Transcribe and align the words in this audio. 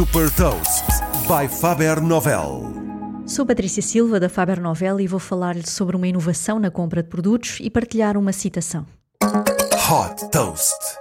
Super 0.00 0.30
Toast 0.30 0.86
by 1.28 1.46
Faber 1.46 2.00
Novel. 2.00 2.72
Sou 3.26 3.44
Patrícia 3.44 3.82
Silva 3.82 4.18
da 4.18 4.30
Faber 4.30 4.58
Novel 4.58 4.98
e 4.98 5.06
vou 5.06 5.20
falar-lhe 5.20 5.68
sobre 5.68 5.94
uma 5.94 6.08
inovação 6.08 6.58
na 6.58 6.70
compra 6.70 7.02
de 7.02 7.10
produtos 7.10 7.58
e 7.60 7.68
partilhar 7.68 8.16
uma 8.16 8.32
citação. 8.32 8.86
Hot 9.22 10.30
Toast. 10.30 10.99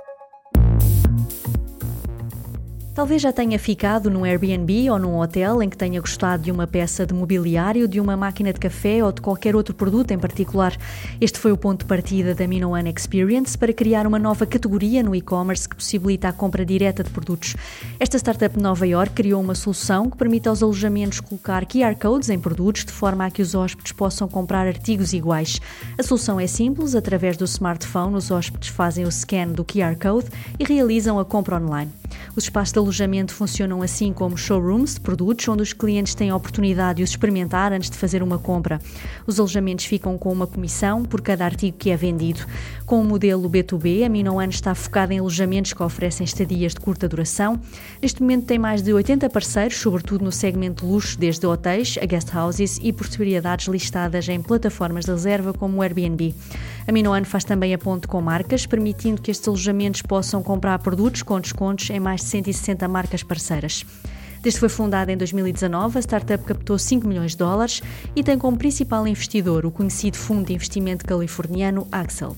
Talvez 2.99 3.21
já 3.21 3.31
tenha 3.31 3.57
ficado 3.57 4.09
num 4.09 4.25
Airbnb 4.25 4.91
ou 4.91 4.99
num 4.99 5.19
hotel 5.19 5.63
em 5.63 5.69
que 5.69 5.77
tenha 5.77 6.01
gostado 6.01 6.43
de 6.43 6.51
uma 6.51 6.67
peça 6.67 7.05
de 7.05 7.13
mobiliário, 7.13 7.87
de 7.87 7.97
uma 7.97 8.17
máquina 8.17 8.51
de 8.51 8.59
café 8.59 9.01
ou 9.01 9.09
de 9.09 9.21
qualquer 9.21 9.55
outro 9.55 9.73
produto 9.73 10.11
em 10.11 10.19
particular. 10.19 10.75
Este 11.21 11.39
foi 11.39 11.53
o 11.53 11.57
ponto 11.57 11.83
de 11.83 11.85
partida 11.85 12.35
da 12.35 12.45
Mino 12.45 12.73
Experience 12.93 13.57
para 13.57 13.71
criar 13.71 14.05
uma 14.05 14.19
nova 14.19 14.45
categoria 14.45 15.01
no 15.01 15.15
e-commerce 15.15 15.69
que 15.69 15.77
possibilita 15.77 16.27
a 16.27 16.33
compra 16.33 16.65
direta 16.65 17.01
de 17.01 17.09
produtos. 17.09 17.55
Esta 18.01 18.17
startup 18.17 18.57
de 18.57 18.61
Nova 18.61 18.85
York 18.85 19.13
criou 19.13 19.41
uma 19.41 19.55
solução 19.55 20.09
que 20.09 20.17
permite 20.17 20.49
aos 20.49 20.61
alojamentos 20.61 21.21
colocar 21.21 21.65
QR 21.65 21.95
codes 21.97 22.29
em 22.29 22.37
produtos 22.37 22.83
de 22.83 22.91
forma 22.91 23.25
a 23.25 23.31
que 23.31 23.41
os 23.41 23.55
hóspedes 23.55 23.93
possam 23.93 24.27
comprar 24.27 24.67
artigos 24.67 25.13
iguais. 25.13 25.61
A 25.97 26.03
solução 26.03 26.37
é 26.37 26.47
simples, 26.47 26.95
através 26.95 27.37
do 27.37 27.45
smartphone 27.45 28.17
os 28.17 28.29
hóspedes 28.29 28.67
fazem 28.67 29.05
o 29.05 29.09
scan 29.09 29.53
do 29.53 29.63
QR 29.63 29.95
code 29.95 30.27
e 30.59 30.65
realizam 30.65 31.17
a 31.17 31.23
compra 31.23 31.55
online. 31.55 31.98
Os 32.39 32.45
espaços 32.45 32.71
de 32.71 32.79
alojamento 32.79 33.33
funcionam 33.33 33.81
assim 33.81 34.13
como 34.13 34.37
showrooms 34.37 34.93
de 34.93 35.01
produtos, 35.01 35.45
onde 35.49 35.61
os 35.61 35.73
clientes 35.73 36.15
têm 36.15 36.29
a 36.29 36.35
oportunidade 36.37 36.99
de 36.99 37.03
os 37.03 37.09
experimentar 37.09 37.73
antes 37.73 37.89
de 37.89 37.97
fazer 37.97 38.23
uma 38.23 38.39
compra. 38.39 38.79
Os 39.27 39.41
alojamentos 39.41 39.83
ficam 39.83 40.17
com 40.17 40.31
uma 40.31 40.47
comissão 40.47 41.03
por 41.03 41.19
cada 41.19 41.43
artigo 41.43 41.75
que 41.77 41.89
é 41.89 41.97
vendido. 41.97 42.45
Com 42.85 43.01
o 43.01 43.03
modelo 43.03 43.49
B2B, 43.49 44.05
a 44.05 44.09
Minoan 44.09 44.47
está 44.47 44.73
focada 44.73 45.13
em 45.13 45.19
alojamentos 45.19 45.73
que 45.73 45.83
oferecem 45.83 46.23
estadias 46.23 46.73
de 46.73 46.79
curta 46.79 47.09
duração. 47.09 47.59
Neste 48.01 48.21
momento 48.21 48.45
tem 48.45 48.57
mais 48.57 48.81
de 48.81 48.93
80 48.93 49.29
parceiros, 49.29 49.75
sobretudo 49.75 50.23
no 50.23 50.31
segmento 50.31 50.87
luxo, 50.87 51.19
desde 51.19 51.45
hotéis 51.45 51.97
a 52.01 52.05
guest 52.05 52.33
houses 52.33 52.79
e 52.81 52.93
propriedades 52.93 53.67
listadas 53.67 54.29
em 54.29 54.41
plataformas 54.41 55.03
de 55.03 55.11
reserva 55.11 55.51
como 55.51 55.79
o 55.79 55.81
Airbnb. 55.81 56.33
A 56.87 56.91
Minoan 56.91 57.23
faz 57.23 57.43
também 57.43 57.71
a 57.71 57.77
ponte 57.77 58.07
com 58.07 58.19
marcas, 58.19 58.65
permitindo 58.65 59.21
que 59.21 59.29
estes 59.29 59.47
alojamentos 59.47 60.01
possam 60.01 60.41
comprar 60.41 60.79
produtos 60.79 61.21
com 61.21 61.39
descontos 61.39 61.87
em 61.91 61.99
mais 61.99 62.21
de 62.21 62.27
160 62.29 62.87
marcas 62.87 63.23
parceiras. 63.23 63.85
Desde 64.41 64.57
que 64.57 64.59
foi 64.61 64.69
fundada 64.69 65.11
em 65.11 65.17
2019, 65.17 65.97
a 65.97 66.01
startup 66.01 66.43
captou 66.45 66.79
5 66.79 67.05
milhões 67.05 67.31
de 67.31 67.37
dólares 67.37 67.81
e 68.15 68.23
tem 68.23 68.37
como 68.37 68.57
principal 68.57 69.05
investidor 69.05 69.65
o 69.65 69.71
conhecido 69.71 70.15
fundo 70.15 70.45
de 70.45 70.53
investimento 70.53 71.05
californiano 71.05 71.87
Axel. 71.91 72.37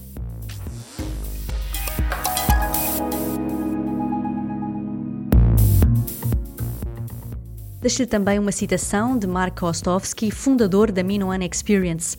Deixo-lhe 7.82 8.08
também 8.08 8.38
uma 8.38 8.52
citação 8.52 9.18
de 9.18 9.26
Mark 9.26 9.60
Kostovsky, 9.60 10.30
fundador 10.30 10.92
da 10.92 11.04
Minoan 11.04 11.40
Experience. 11.44 12.16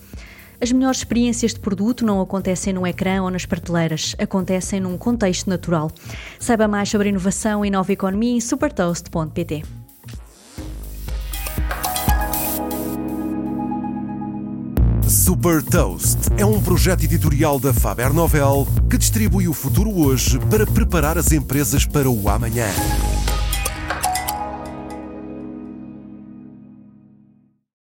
As 0.62 0.70
melhores 0.70 0.98
experiências 0.98 1.52
de 1.52 1.58
produto 1.58 2.06
não 2.06 2.20
acontecem 2.20 2.72
no 2.72 2.86
ecrã 2.86 3.20
ou 3.20 3.30
nas 3.32 3.44
prateleiras, 3.44 4.14
acontecem 4.16 4.78
num 4.78 4.96
contexto 4.96 5.50
natural. 5.50 5.90
Saiba 6.38 6.68
mais 6.68 6.88
sobre 6.88 7.08
inovação 7.08 7.64
e 7.64 7.70
nova 7.70 7.92
economia 7.92 8.36
em 8.36 8.40
supertoast.pt. 8.40 9.64
Super 15.08 15.60
Toast 15.64 16.18
é 16.38 16.46
um 16.46 16.62
projeto 16.62 17.02
editorial 17.02 17.58
da 17.58 17.74
Faber 17.74 18.12
Novel 18.12 18.68
que 18.88 18.96
distribui 18.96 19.48
o 19.48 19.52
futuro 19.52 19.90
hoje 19.90 20.38
para 20.48 20.64
preparar 20.64 21.18
as 21.18 21.32
empresas 21.32 21.84
para 21.84 22.08
o 22.08 22.28
amanhã. 22.28 22.68